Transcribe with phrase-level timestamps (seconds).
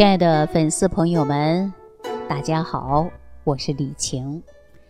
[0.00, 1.70] 亲爱的粉丝朋友们，
[2.26, 3.06] 大家好，
[3.44, 4.42] 我是李晴，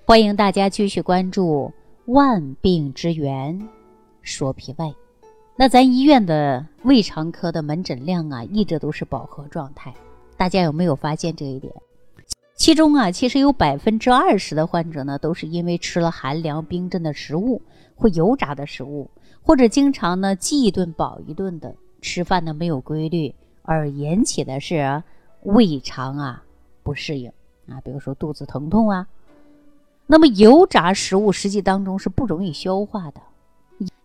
[0.06, 1.72] 欢迎大家继续关注
[2.12, 3.68] 《万病之源
[4.22, 4.86] 说脾胃》。
[5.56, 9.92] 那咱医院的胃肠科的门诊量啊，一直都是饱和状态。
[10.36, 11.74] 大家有没有发现这一点？
[12.54, 17.60] 其中啊，其实有百分之二十的患者呢，都是因为吃了寒凉冰镇的食物
[17.96, 19.10] 或油炸的食物，
[19.42, 23.34] 或者经常呢饥一顿饱一顿的吃饭呢没有规律。
[23.72, 25.00] 而引起的是
[25.44, 26.42] 胃肠啊
[26.82, 27.30] 不适应
[27.68, 29.06] 啊，比如说肚子疼痛啊。
[30.08, 33.20] 那么油炸食物实际当中是不容易消化的，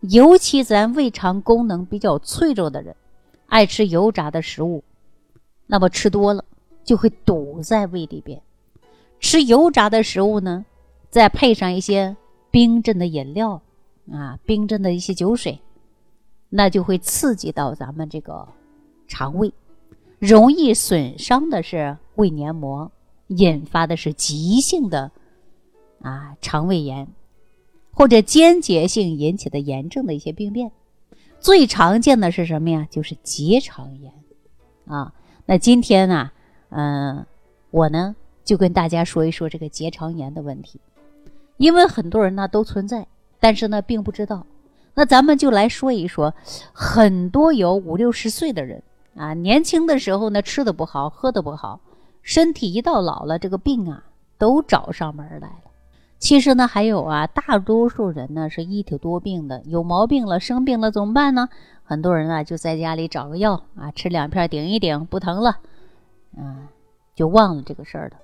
[0.01, 2.95] 尤其咱胃肠功能比较脆弱的人，
[3.47, 4.83] 爱吃油炸的食物，
[5.65, 6.45] 那么吃多了
[6.83, 8.39] 就会堵在胃里边。
[9.19, 10.63] 吃油炸的食物呢，
[11.09, 12.15] 再配上一些
[12.51, 13.59] 冰镇的饮料
[14.11, 15.59] 啊，冰镇的一些酒水，
[16.49, 18.47] 那就会刺激到咱们这个。
[19.07, 19.53] 肠胃
[20.25, 22.91] 容易损伤的是胃黏膜，
[23.27, 25.11] 引发的是急性的
[26.01, 27.07] 啊肠胃炎，
[27.93, 30.71] 或者间接性引起的炎症的一些病变。
[31.39, 32.87] 最常见的是什么呀？
[32.89, 34.11] 就是结肠炎
[34.87, 35.13] 啊。
[35.45, 36.31] 那今天呢，
[36.69, 37.25] 嗯，
[37.69, 40.79] 我呢就跟大家说一说这个结肠炎的问题，
[41.57, 43.05] 因为很多人呢都存在，
[43.39, 44.47] 但是呢并不知道。
[44.95, 46.33] 那咱们就来说一说，
[46.73, 48.81] 很多有五六十岁的人。
[49.15, 51.79] 啊，年轻的时候呢，吃的不好，喝的不好，
[52.21, 54.03] 身体一到老了，这个病啊
[54.37, 55.71] 都找上门来了。
[56.19, 61.47] 其实呢，还有啊，大多数人呢是一体多病的，有毛病了，生病了怎么办呢？
[61.83, 65.59] 很多人啊就在家里找个药啊，吃两片顶一顶，不疼了，
[66.37, 66.67] 嗯，
[67.15, 68.17] 就忘了这个事儿了。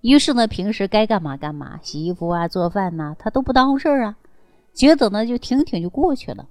[0.00, 4.16] 于是呢，平时该干嘛干嘛，洗衣服啊、做饭呐，他都不耽误事儿啊，
[4.74, 6.46] 觉得呢就挺挺就过去了。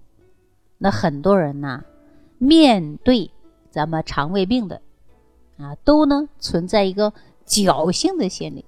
[0.77, 1.83] 那很多人呐，
[2.37, 3.31] 面对。
[3.71, 4.79] 咱们肠胃病的
[5.57, 7.11] 啊，都呢存在一个
[7.47, 8.65] 侥幸的心理，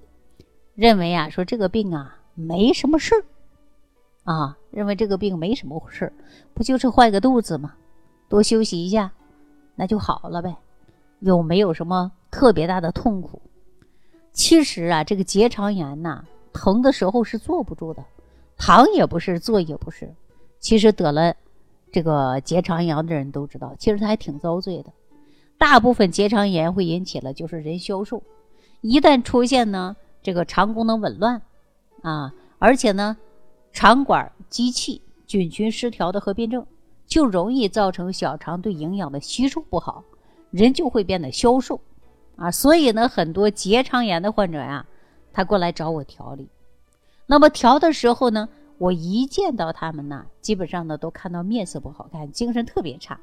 [0.73, 3.23] 认为啊说这个病啊没什么事儿
[4.23, 6.13] 啊，认为这个病没什么事儿，
[6.53, 7.75] 不就是坏个肚子吗？
[8.29, 9.11] 多休息一下，
[9.75, 10.55] 那就好了呗，
[11.19, 13.41] 又没有什么特别大的痛苦。
[14.31, 18.03] 其实啊，这个结肠炎呐，疼的时候是坐不住的，
[18.57, 20.11] 躺也不是，坐也不是，
[20.59, 21.35] 其实得了。
[21.93, 24.91] 这个结肠炎的人都知道，其实他还挺遭罪的。
[25.59, 28.23] 大部分结肠炎会引起了就是人消瘦，
[28.81, 31.39] 一旦出现呢，这个肠功能紊乱
[32.01, 33.15] 啊，而且呢，
[33.71, 36.65] 肠管积气、菌群失调的合并症，
[37.05, 40.03] 就容易造成小肠对营养的吸收不好，
[40.49, 41.79] 人就会变得消瘦
[42.37, 42.49] 啊。
[42.49, 44.83] 所以呢，很多结肠炎的患者呀，
[45.31, 46.49] 他过来找我调理，
[47.27, 48.49] 那么调的时候呢。
[48.83, 53.17] 我一见到他们呢，基本上呢都看到面色不好看，精神特别差，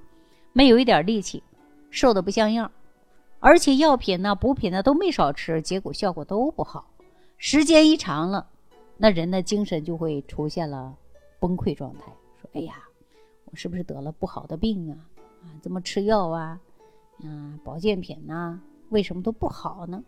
[0.54, 1.43] 没有一点力气，
[1.91, 2.72] 瘦的不像样，
[3.41, 6.87] 而且药品呢、补品呢都没少吃，结果效果都不好。
[7.37, 8.47] 时间一长了，
[8.97, 10.97] 那人的精神就会出现了
[11.38, 12.10] 崩溃状态，
[12.41, 12.76] 说：“哎呀，
[13.44, 14.97] 我是不是得了不好的病啊？
[15.43, 16.59] 啊，怎么吃药啊？
[17.22, 20.03] 啊，保健品呐，为什么都不好呢？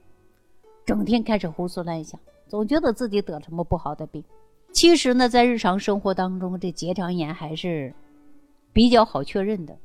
[0.86, 2.18] 整天开始胡思乱想，
[2.48, 4.24] 总觉得自己得什么不好的病。”
[4.72, 7.94] 其实呢，在日常生活当中，这结肠炎还是
[8.72, 9.76] 比较好确认的。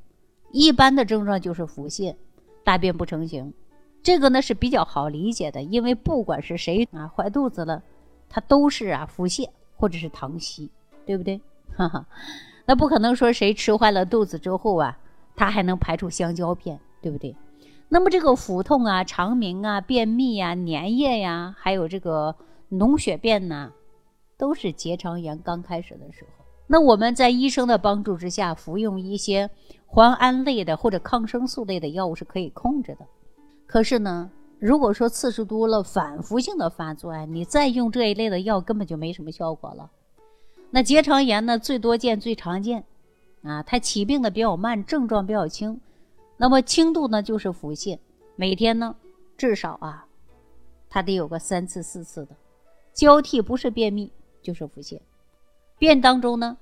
[0.52, 2.16] 一般的症状就是腹泻、
[2.64, 3.54] 大便不成形，
[4.02, 7.84] 这个呢是比较好理解的，因为不管是谁啊坏肚子了，
[8.30, 10.72] 他都是啊腹泻或者是溏稀，
[11.06, 11.40] 对不对？
[11.76, 12.08] 哈哈，
[12.66, 14.98] 那不可能说谁吃坏了肚子之后啊，
[15.36, 17.36] 他还能排出香蕉片，对不对？
[17.90, 22.36] 那么这个腹痛啊、肠鸣啊、便秘呀、粘液呀，还有这个
[22.72, 23.72] 脓血便呢？
[24.38, 29.50] 都是结肠炎刚开始的时候，那我们在医生的帮助之下，服用一些
[29.90, 33.06] 磺胺类的或者抗生素类的药物是可以控制的。
[33.66, 39.90] 可是呢，如果说次数多了，反复性的发作啊，你再用这一类的药，根本就没什么效果了。
[40.70, 42.84] 那结肠炎呢，最多见、最常见，
[43.42, 45.80] 啊，它起病的比较慢，症状比较轻。
[46.38, 47.98] 那么轻度呢，就是腹泻，
[48.36, 48.96] 每天呢
[49.36, 50.06] 至少啊，
[50.90, 52.36] 它得有个三次、四次的
[52.94, 54.12] 交替，不是便秘。
[54.48, 54.98] 就是腹泻，
[55.78, 56.58] 便当中呢，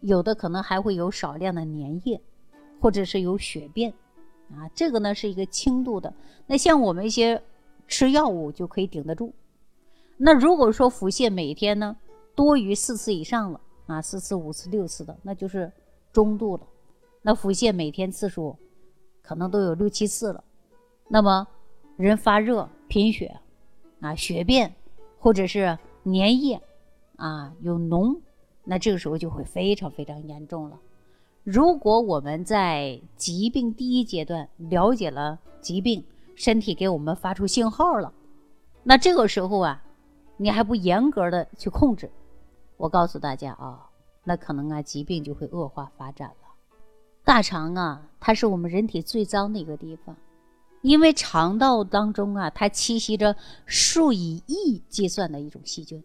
[0.00, 2.18] 有的可能还会有少量的粘液，
[2.80, 3.92] 或者是有血便，
[4.50, 6.14] 啊，这个呢是一个轻度的。
[6.46, 7.42] 那像我们一些
[7.86, 9.34] 吃药物就可以顶得住。
[10.16, 11.94] 那如果说腹泻每天呢
[12.34, 15.70] 多于四次以上了，啊，四次、五次、六次的，那就是
[16.14, 16.66] 中度了。
[17.20, 18.56] 那腹泻每天次数
[19.20, 20.42] 可能都有六七次了，
[21.06, 21.46] 那么
[21.98, 23.38] 人发热、贫血，
[24.00, 24.74] 啊，血便
[25.18, 26.58] 或者是粘液。
[27.20, 28.18] 啊，有脓，
[28.64, 30.80] 那这个时候就会非常非常严重了。
[31.44, 36.02] 如果我们在疾病第一阶段了解了疾病，
[36.34, 38.12] 身体给我们发出信号了。
[38.82, 39.82] 那这个时候啊，
[40.38, 42.10] 你还不严格的去控制，
[42.78, 43.90] 我告诉大家啊，
[44.24, 46.48] 那可能啊疾病就会恶化发展了。
[47.22, 50.16] 大肠啊，它是我们人体最脏的一个地方，
[50.80, 56.02] 因为肠道当中啊，它栖息着数以亿计算的一种细菌，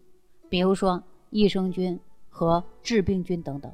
[0.48, 1.98] 比如说益生菌
[2.28, 3.72] 和致病菌等等。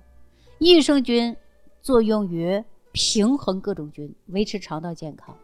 [0.58, 1.36] 益生菌
[1.80, 5.36] 作用于平衡各种菌，维持肠道健康。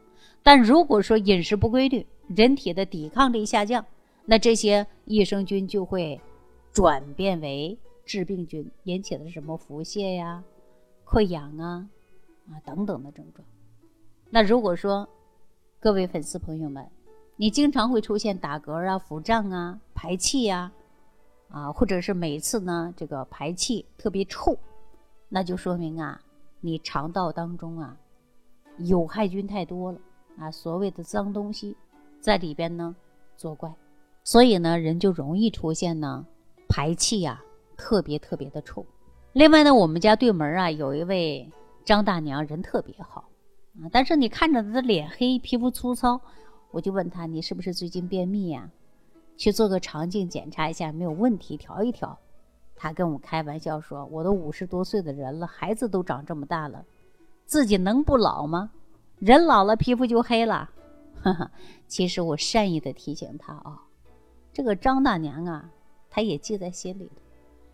[0.42, 3.84] 但如果说饮食不规律，人体的抵抗力下降，
[4.24, 6.20] 那这些益生菌就会
[6.72, 10.42] 转变为致病菌，引起的是什么腹泻呀、
[11.04, 11.88] 溃疡啊、
[12.50, 13.46] 啊等等的症状。
[14.30, 15.08] 那如果说
[15.80, 16.86] 各位粉丝朋友们，
[17.36, 20.72] 你经常会出现打嗝啊、腹胀啊、排气呀，啊，
[21.48, 24.56] 啊或者是每次呢这个排气特别臭。
[25.28, 26.20] 那就说明啊，
[26.60, 27.96] 你肠道当中啊，
[28.78, 29.98] 有害菌太多了
[30.38, 31.76] 啊，所谓的脏东西
[32.20, 32.96] 在里边呢
[33.36, 33.70] 作怪，
[34.24, 36.24] 所以呢，人就容易出现呢
[36.66, 37.42] 排气呀
[37.76, 38.86] 特别特别的臭。
[39.34, 41.50] 另外呢，我们家对门啊有一位
[41.84, 43.28] 张大娘，人特别好
[43.82, 46.18] 啊，但是你看着她的脸黑，皮肤粗糙，
[46.70, 48.70] 我就问她，你是不是最近便秘呀？
[49.38, 52.18] 去做个肠镜检查一下，没有问题，调一调。
[52.76, 56.84] 他跟我开玩笑说：“我都五十多岁的人了，孩子都长这么大了，
[57.46, 58.70] 自己能不老吗？
[59.18, 60.68] 人老了皮肤就黑了。”
[61.22, 61.50] 哈哈，
[61.88, 63.82] 其实我善意的提醒他啊，
[64.52, 65.70] 这个张大娘啊，
[66.08, 67.22] 她也记在心里的，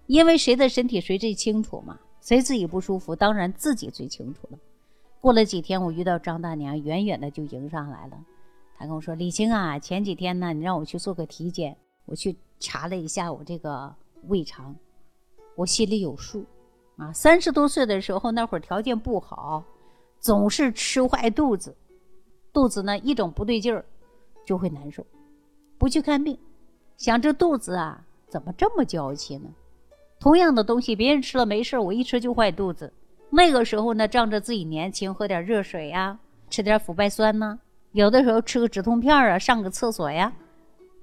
[0.07, 4.59] 因为谁的身体谁最清楚嘛，谁自己不舒服，当然自己最清楚了。
[5.21, 8.19] 过了几天，我遇到张大娘，远远的就迎上来了，
[8.77, 11.77] 他跟我说：“李青啊，前几天呢，你让我去做个体检，
[12.07, 13.95] 我去查了一下我这个
[14.29, 14.75] 胃肠。”
[15.57, 16.45] 我心里有数，
[16.97, 19.63] 啊，三十多岁的时候那会儿条件不好，
[20.19, 21.77] 总是吃坏肚子，
[22.53, 23.85] 肚子呢一种不对劲儿，
[24.45, 25.07] 就会难受，
[25.79, 26.37] 不去看病，
[26.97, 29.49] 想这肚子啊怎么这么娇气呢？
[30.19, 32.93] 同样的东西别人吃了没事，我一吃就坏肚子。
[33.31, 36.19] 那个时候呢仗着自己年轻，喝点热水呀，
[36.51, 37.61] 吃点腐败酸呐，
[37.95, 40.33] 有的时候吃个止痛片啊，上个厕所呀，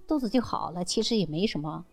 [0.09, 0.83] 肚子就好了。
[0.83, 1.85] 其实也没什么。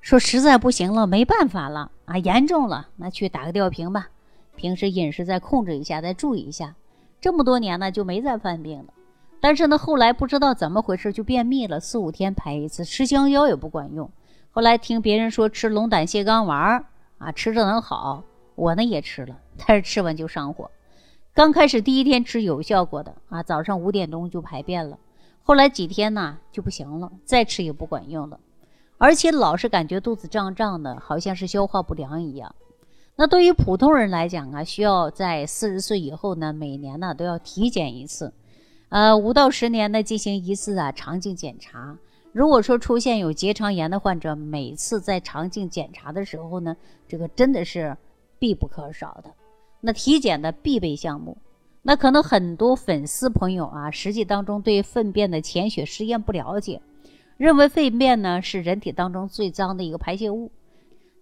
[0.00, 4.08] 说实在不行了，没办法了啊，严重了，那去打个吊瓶吧。
[4.54, 6.76] 平时饮食再控制一下，再注意一下。
[7.20, 8.94] 这么多年呢，就没再犯病了。
[9.40, 14.08] 但是呢，后来不知道怎么回事就便秘了，四五天排一次，吃香蕉也不管用。
[14.52, 16.84] 后来听别人说吃龙胆泻肝丸
[17.18, 18.22] 啊，吃着能好，
[18.54, 19.36] 我呢也吃了，
[19.66, 20.70] 但是吃完就上火。
[21.36, 24.98] 刚开始第一天吃有效果的啊，早上五点钟就排便了。
[25.42, 28.40] 后来几天呢就不行了，再吃也不管用了。
[28.96, 32.54] 而且老是感觉肚子胀胀的，好像是消化不良一样。
[33.16, 38.32] 那对于普通人来讲啊，需要在四十岁以后呢，每年呢都要体检一次，
[38.88, 41.98] 呃，五到十年呢进行一次啊肠镜检查。
[42.32, 46.74] 如果说出现有结肠炎的患者，每次在肠镜检查的时候呢，
[47.06, 47.94] 这个真的是
[48.38, 49.30] 必不可少的。
[49.80, 51.38] 那体检的必备项目。
[51.82, 56.80] 那可能很多粉丝朋友啊，实际当中对粪便的潜血试验不了解。
[57.36, 60.50] 认为粪便呢是人体当中最脏的一个排泄物。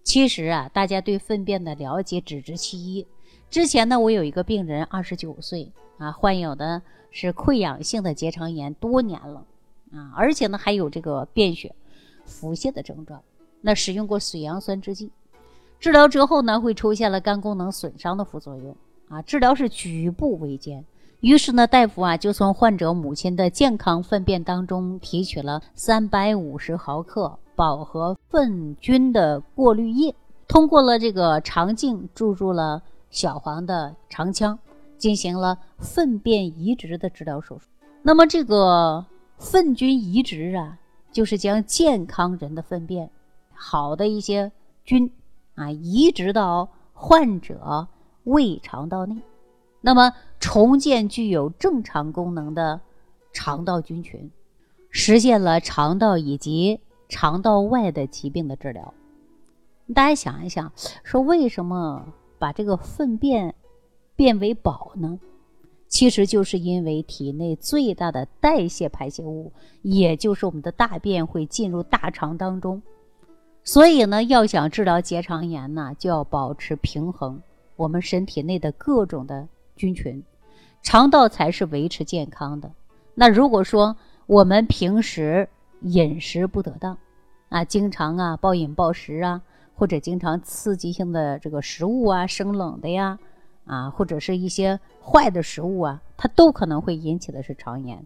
[0.03, 3.05] 其实啊，大家对粪便的了解只知其一。
[3.49, 6.81] 之前呢，我有一个病人，二十九岁啊，患有的
[7.11, 9.45] 是溃疡性的结肠炎多年了
[9.91, 11.75] 啊，而且呢还有这个便血、
[12.25, 13.21] 腹泻的症状。
[13.61, 15.11] 那使用过水杨酸制剂，
[15.79, 18.75] 治疗之后呢，会出现了肝功能损伤的副作用
[19.09, 19.21] 啊。
[19.21, 20.83] 治疗是举步维艰。
[21.21, 30.13] 于是呢，大夫啊就从患者母亲的健康粪便当中提取了三百五十毫克饱和粪菌的过滤液，
[30.47, 34.57] 通过了这个肠镜注入了小黄的肠腔，
[34.97, 37.67] 进行了粪便移植的治疗手术。
[38.03, 39.03] 那么这个
[39.39, 40.77] 粪菌移植啊，
[41.11, 43.09] 就是将健康人的粪便
[43.53, 44.51] 好的一些
[44.83, 45.09] 菌
[45.55, 47.87] 啊移植到患者
[48.23, 49.15] 胃肠道内。
[49.81, 52.81] 那么，重建具有正常功能的
[53.33, 54.31] 肠道菌群，
[54.89, 58.93] 实现了肠道以及肠道外的疾病的治疗。
[59.93, 60.71] 大家想一想，
[61.03, 62.07] 说为什么
[62.39, 63.53] 把这个粪便
[64.15, 65.19] 变为宝呢？
[65.87, 72.81] 其实就是因为体内最大的代谢排泄物，也就是我们的大便会进入大肠当中。
[73.65, 77.41] 所以呢，要想治疗结肠炎呢，就要保持平衡，
[77.75, 79.45] 我们身体内的各种的。
[79.77, 80.23] 菌群，
[80.81, 82.71] 肠道才是维持健康的。
[83.13, 85.49] 那如果说我们平时
[85.81, 86.97] 饮食不得当，
[87.49, 89.41] 啊，经常啊暴饮暴食啊，
[89.75, 93.19] 或者经常刺激性的这个食物啊，生冷的呀，
[93.65, 98.01] 啊，或者是一些坏的食物啊，它都可能会引起的是肠炎。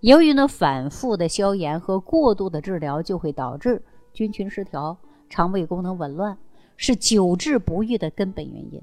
[0.00, 3.82] 由于呢反复的消炎和过度的治疗，就会导致
[4.14, 4.96] 菌群失调、
[5.28, 6.38] 肠胃功能紊乱，
[6.76, 8.80] 是久治不愈的根本原因。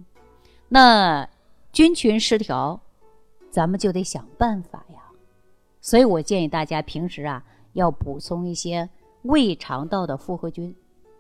[0.68, 1.28] 那
[1.72, 2.80] 菌群失调，
[3.50, 5.00] 咱们就得想办法呀。
[5.80, 8.88] 所以我建议大家平时啊要补充一些
[9.24, 10.76] 胃肠道的复合菌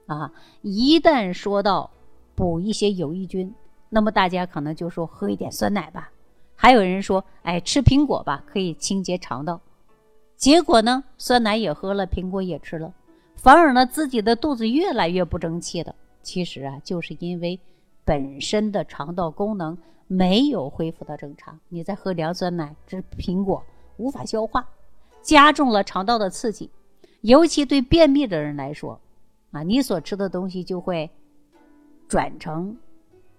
[0.05, 0.31] 啊。
[0.61, 1.89] 一旦说到
[2.35, 3.55] 补一些有益菌，
[3.89, 6.11] 那么大家可能就说喝一点酸奶吧。
[6.55, 9.61] 还有人说，哎，吃苹果吧，可以清洁肠道。
[10.35, 12.93] 结果呢，酸奶也喝了，苹果也吃了，
[13.41, 15.95] 反而呢，自己的肚子越来越不争气的。
[16.21, 17.59] 其实啊，就是因为
[18.05, 21.59] 本身的肠道功能没有恢复到正常。
[21.67, 23.63] 你在喝凉酸奶、吃苹果，
[23.97, 24.69] 无法消化，
[25.23, 26.69] 加重了肠道的刺激。
[27.21, 29.01] 尤其对便秘的人来说，
[29.49, 31.09] 啊，你所吃的东西就会
[32.07, 32.77] 转成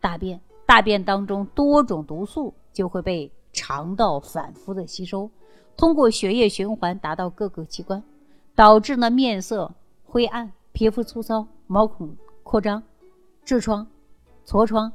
[0.00, 5.30] 大便，大便当中多种毒素就会被肠道反复的吸收。
[5.76, 8.02] 通过血液循环达到各个器官，
[8.56, 9.72] 导致呢面色
[10.12, 12.82] 灰暗、皮肤粗糙、毛孔扩张、
[13.46, 13.86] 痔疮、
[14.44, 14.92] 痤疮，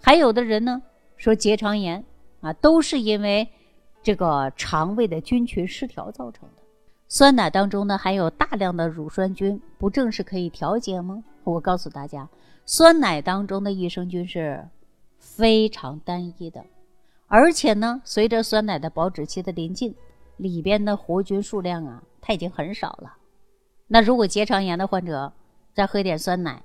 [0.00, 0.80] 还有的人呢
[1.18, 2.02] 说结肠炎
[2.40, 3.46] 啊，都是因为
[4.02, 6.62] 这个肠胃的菌群失调造成的。
[7.08, 11.22] 酸奶当中呢含有大量的乳酸菌，不正是可以调节吗？
[11.44, 12.26] 我告诉大家，
[12.64, 14.66] 酸奶当中的益生菌是
[15.18, 16.64] 非常单一的。
[17.26, 19.94] 而且呢，随着酸奶的保质期的临近，
[20.38, 23.16] 里边的活菌数量啊，它已经很少了。
[23.92, 25.30] 那如果结肠炎的患者
[25.74, 26.62] 再喝一点酸奶，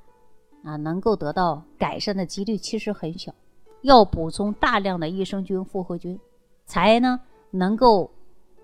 [0.64, 3.34] 啊，能够得到改善的几率其实很小。
[3.82, 6.18] 要补充大量的益生菌、复合菌，
[6.66, 7.20] 才呢
[7.52, 8.10] 能够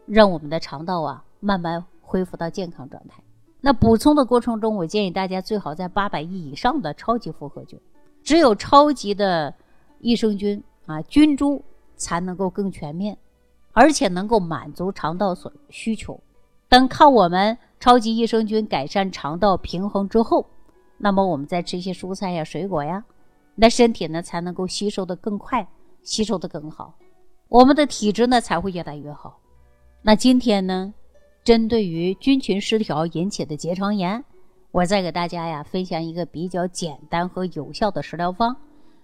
[0.06, 3.22] 让我们的肠道啊慢慢恢复到健康状态。
[3.60, 7.78] 那补充的过程中，我建议大家最好在八百亿以上的超级复合菌，
[8.24, 9.54] 只有超级的
[10.00, 11.62] 益生菌啊菌株。
[11.96, 13.18] 才能够更全面，
[13.72, 16.20] 而且能够满足肠道所需求。
[16.68, 20.46] 等靠我们超级益生菌改善肠道平衡之后，
[20.98, 23.04] 那么我们再吃一些蔬菜呀、水果呀，
[23.56, 25.68] 那身体呢才能够吸收的更快，
[26.02, 26.96] 吸收的更好，
[27.50, 29.38] 我们的体质呢才会越来越好。
[30.02, 30.94] 那今天呢，
[31.44, 34.24] 针对于菌群失调引起的结肠炎，
[34.72, 38.56] 我再给大家呀分享一个比较简单和有效的食疗方，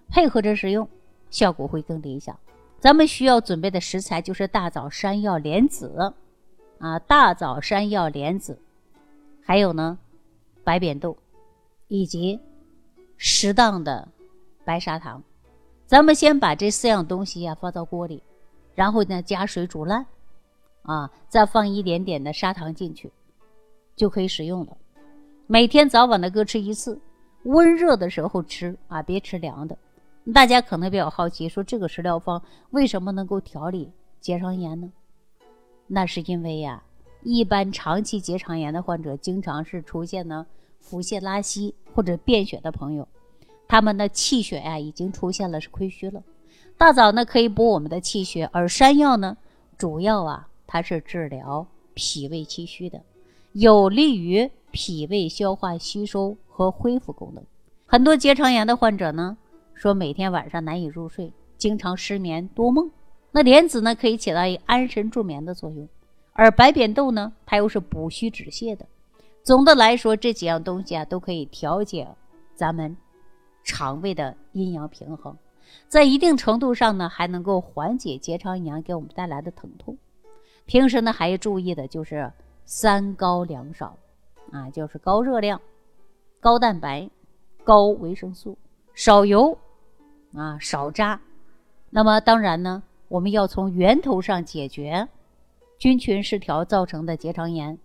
[0.07, 0.88] 配合着使用，
[1.29, 2.33] 效果会更理想。
[2.79, 6.13] 咱们需要准备的食材就是大枣、山药、莲子，
[6.77, 8.57] 啊，大枣、山药、莲子，
[9.49, 9.97] 还有呢，
[10.63, 11.17] 白扁豆，
[11.87, 12.39] 以及
[13.17, 14.07] 适当的
[14.63, 15.23] 白砂糖。
[15.87, 18.21] 咱们先把这四样东西呀放到锅里，
[18.75, 20.05] 然后呢加水煮烂，
[20.83, 23.11] 啊，再放一点点的砂糖进去，
[23.95, 24.77] 就可以使用了。
[25.47, 27.01] 每天早晚的各吃一次，
[27.45, 29.75] 温热的时候吃啊，别吃凉的。
[30.31, 32.39] 大家可能比较好奇，说这个食疗方
[32.69, 33.91] 为什么能够调理
[34.21, 34.93] 结肠炎呢？
[35.87, 36.83] 那是因为呀，
[37.23, 40.45] 一般长期结肠炎的患者，经常是出现呢
[40.79, 43.07] 腹泻、拉稀或者便血的朋友，
[43.67, 46.23] 他们的气血呀已经出现了是亏虚了。
[46.77, 49.38] 大枣呢可以补我们的气血，而山药呢
[49.77, 53.01] 主要啊它是治疗脾胃气虚的，
[53.53, 57.43] 有利于脾胃消化吸收和恢复功能。
[57.85, 59.38] 很多结肠炎的患者呢。
[59.73, 62.91] 说每天晚上难以入睡，经常失眠多梦。
[63.31, 65.88] 那莲子呢，可以起到一安神助眠的作用，
[66.39, 68.86] 而白扁豆呢，它又是补虚止泻的。
[69.43, 72.08] 总的来说，这几样东西啊，都可以调节
[72.55, 72.96] 咱们
[73.65, 75.36] 肠胃的阴阳平衡，
[75.89, 79.98] 在一定程度上呢，还能够缓解结肠炎给我们带来的疼痛。
[80.65, 82.31] 平时呢，还要注意的就是
[82.63, 83.98] 三高两少
[84.53, 85.60] 啊，就是高热量、
[86.39, 87.10] 高蛋白、
[87.65, 88.58] 高维生素、
[88.93, 89.58] 少油。
[90.34, 91.19] 啊，少渣。
[91.89, 95.05] 那么当然呢，我们要从源头上解决
[95.79, 97.75] 菌群失调造成的结肠炎。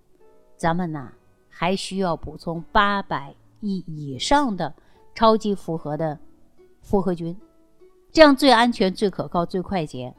[0.57, 1.11] 咱们呢
[1.49, 4.75] 还需要补充八百亿以上的
[5.15, 6.19] 超级复合的
[6.83, 7.37] 复合菌，
[8.13, 10.13] 这样最安全、最可靠、最快捷。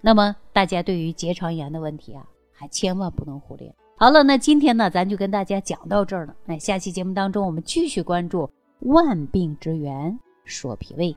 [0.00, 3.74] 那么大家对于结肠炎的问题啊，还千万不能忽略。
[3.96, 6.36] 好了，那今天呢，咱就跟大家讲到这儿了。
[6.44, 8.48] 那下期节目当中，我们继续关注
[8.80, 11.16] 万病之源，说脾胃。